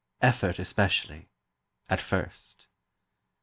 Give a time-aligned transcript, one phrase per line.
[0.23, 2.65] Effort, especially—at first.